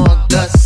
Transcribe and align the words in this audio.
on 0.00 0.28
dust. 0.28 0.59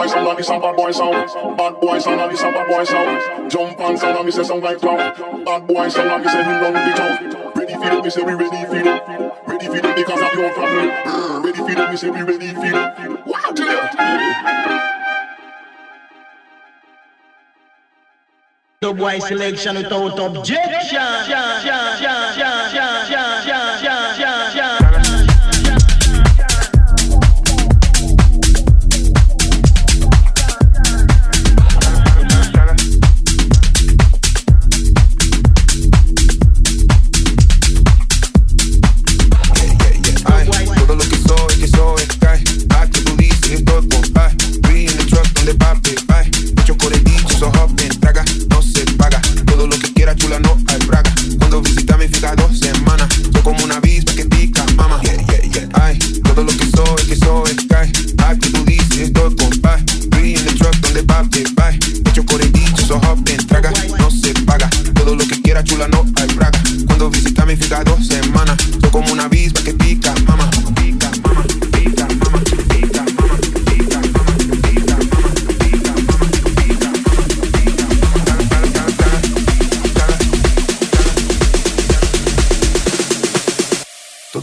boy 0.00 0.06
sound, 0.06 0.28
and 0.28 0.38
this 0.38 0.48
a 0.48 0.58
bad 0.58 0.76
boy 0.76 0.90
sound. 0.92 1.56
Bad 1.56 1.80
boy 1.80 1.98
sound, 1.98 2.20
and 2.20 2.32
this 2.32 2.40
a 2.40 2.50
bad 2.50 2.68
boy 2.68 2.84
sound. 2.84 3.50
Jump 3.50 3.80
and 3.80 3.98
sound, 3.98 4.16
and 4.16 4.26
me 4.26 4.32
say 4.32 4.42
sound 4.44 4.62
like 4.62 4.78
clown. 4.78 5.44
Bad 5.44 5.66
boy 5.66 5.88
sound, 5.88 6.10
and 6.10 6.24
me 6.24 6.30
say 6.30 6.38
we 6.38 6.52
run 6.52 6.72
the 6.72 6.92
town. 6.96 7.52
Ready 7.54 7.74
for 7.74 7.92
it, 7.92 8.04
me 8.04 8.10
say 8.10 8.22
we 8.22 8.32
ready 8.32 8.66
for 8.66 8.76
it. 8.76 8.86
Ready 9.46 9.66
for 9.66 9.76
it 9.76 9.96
because 9.96 10.22
I 10.22 10.30
pure 10.30 10.52
family. 10.54 10.88
Mm, 10.88 11.44
ready 11.44 11.58
for 11.58 11.82
it, 11.82 11.90
me 11.90 11.96
say 11.96 12.10
we 12.10 12.22
ready 12.22 12.54
for 12.54 12.64
it. 12.64 13.26
Wow, 13.26 13.50
to 13.54 13.62
it. 13.62 13.90
The 18.80 18.94
boy 18.94 19.18
selection 19.18 19.76
without 19.76 20.18
objection. 20.18 21.00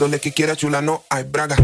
Lo 0.07 0.19
que 0.19 0.31
quiera 0.31 0.55
chula 0.55 0.81
no 0.81 1.03
hay 1.09 1.23
braga. 1.23 1.55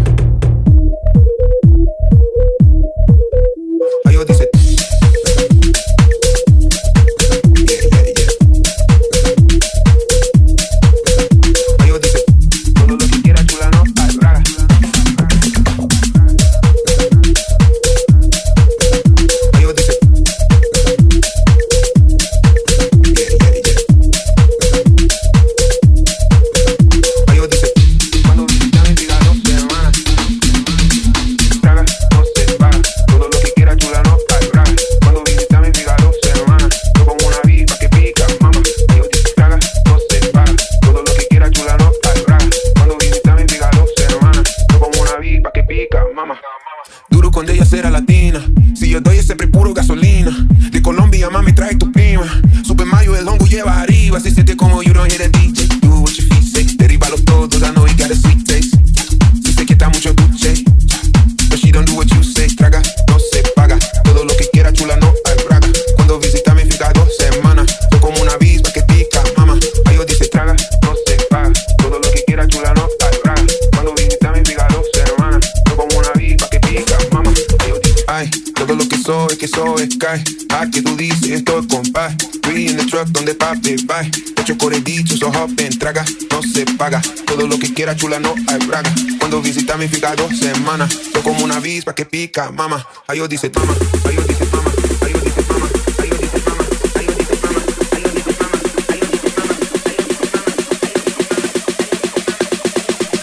soy, 79.04 79.38
que 79.38 79.48
soy 79.48 79.92
Sky. 79.92 80.24
Ah, 80.50 80.66
que 80.72 80.82
tú 80.82 80.96
dices, 80.96 81.30
estoy 81.30 81.68
compa. 81.68 82.16
We 82.48 82.68
in 82.68 82.78
the 82.78 82.86
truck 82.86 83.08
donde 83.10 83.36
papi 83.36 83.76
bye. 83.86 84.10
Hecho 84.38 84.58
por 84.58 84.74
el 84.74 84.84
dicho, 84.84 85.18
so 85.18 85.28
hop 85.28 85.52
en 85.60 85.78
traga. 85.78 86.06
No 86.32 86.42
se 86.42 86.66
paga. 86.78 87.02
Todo 87.26 87.48
lo 87.48 87.58
que 87.60 87.74
quiera, 87.74 87.96
chula, 87.96 88.20
no 88.20 88.34
hay 88.48 88.66
braga. 88.66 88.94
Cuando 89.20 89.42
visita 89.42 89.78
me 89.78 89.88
fica 89.88 90.16
dos 90.16 90.38
semanas. 90.38 90.94
Soy 91.12 91.22
como 91.22 91.44
una 91.44 91.58
avispa 91.58 91.94
que 91.94 92.06
pica, 92.06 92.52
mama. 92.52 92.86
Ay, 93.08 93.20
yo 93.20 93.28
dice 93.28 93.50
toma, 93.50 93.74
ay, 94.06 94.16
yo 94.16 94.22
dice 94.24 94.46
toma. 94.46 94.70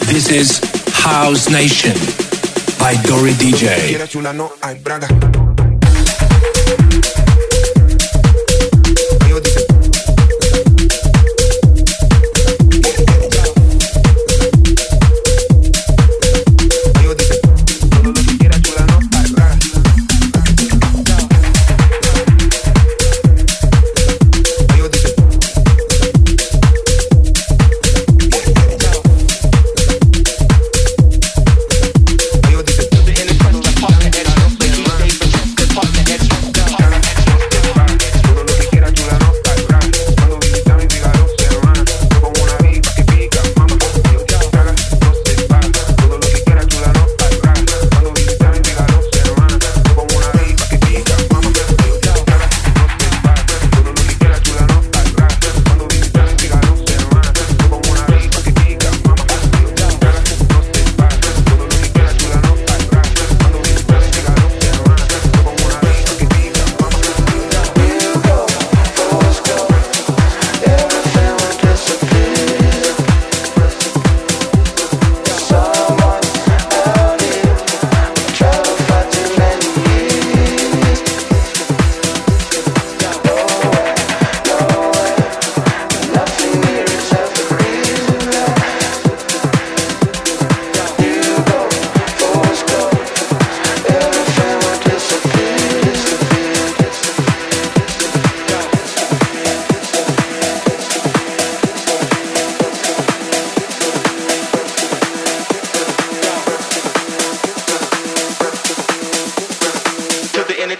This 0.09 0.29
is 0.31 0.61
House 0.93 1.49
Nation 1.49 1.95
by 2.79 2.97
Dory 3.05 3.33
DJ. 3.35 3.97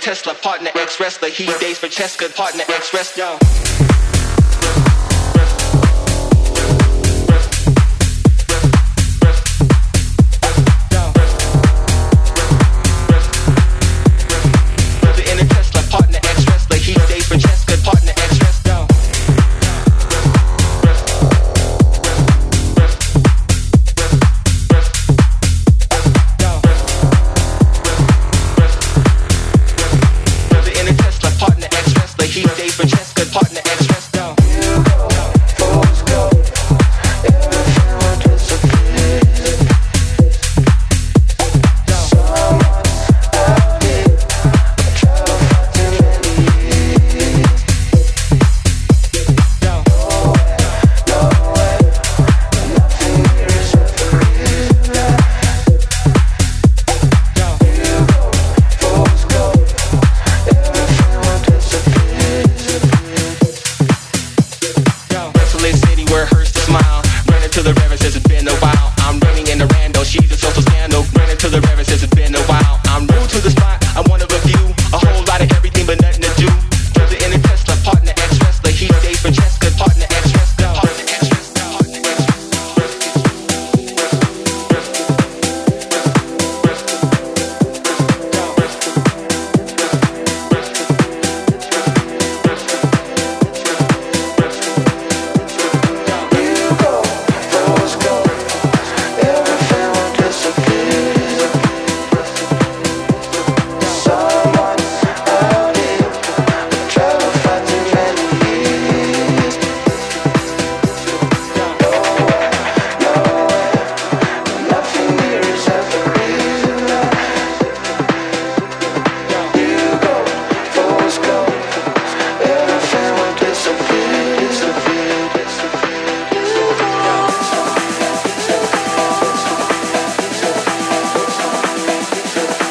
Cheska, 0.01 0.35
partner, 0.41 0.71
ex 0.77 0.99
wrestler. 0.99 1.29
Heat 1.29 1.61
days 1.61 1.79
for 1.79 1.89
Cheska, 1.89 2.35
partner 2.35 2.65
X 2.69 3.90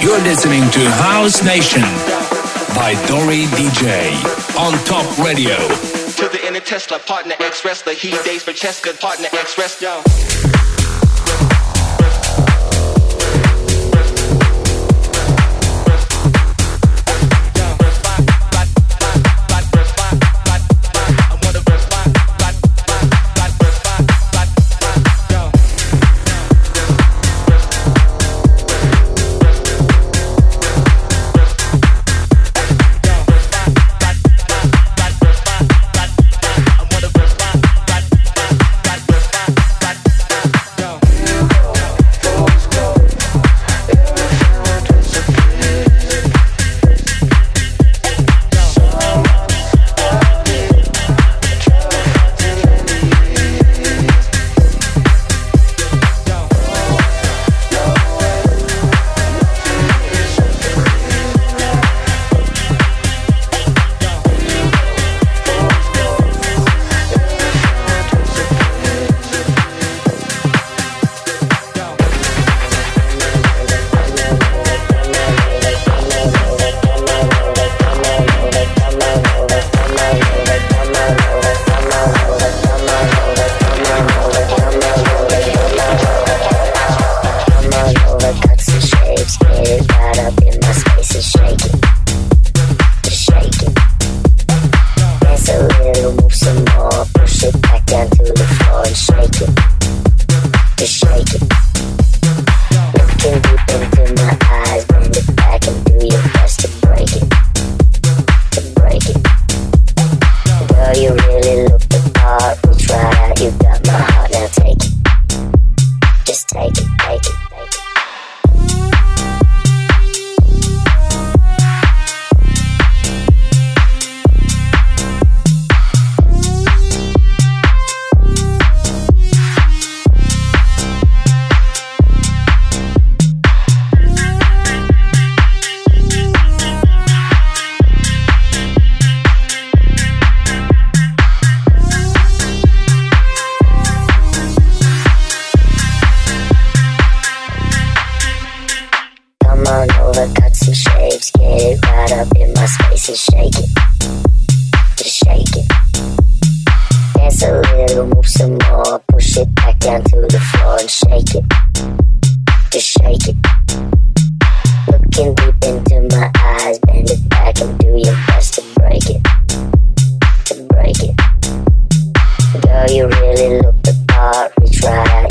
You're 0.10 0.17
listening 0.22 0.67
to 0.72 0.80
House 0.89 1.43
Nation 1.43 1.84
by 2.74 2.95
Dory 3.06 3.45
DJ 3.54 4.10
on 4.58 4.74
Top 4.84 5.06
Radio. 5.19 5.56
To 5.56 6.28
the 6.36 6.48
inner 6.48 6.60
Tesla, 6.60 6.98
partner 6.98 7.36
X 7.39 7.63
wrestler, 7.63 7.93
he 7.93 8.10
days 8.24 8.41
for 8.41 8.52
Cheska, 8.52 9.00
partner 9.00 9.28
X 9.32 9.56
wrestler. 9.60 10.59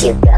You 0.01 0.38